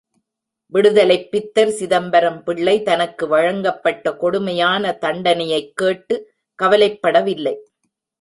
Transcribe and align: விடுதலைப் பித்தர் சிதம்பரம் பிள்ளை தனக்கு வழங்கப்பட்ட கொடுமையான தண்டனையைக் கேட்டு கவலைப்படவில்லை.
விடுதலைப் 0.65 1.27
பித்தர் 1.31 1.69
சிதம்பரம் 1.69 2.43
பிள்ளை 2.43 2.81
தனக்கு 2.81 3.27
வழங்கப்பட்ட 3.27 4.15
கொடுமையான 4.15 4.97
தண்டனையைக் 5.01 5.71
கேட்டு 5.75 6.31
கவலைப்படவில்லை. 6.63 7.55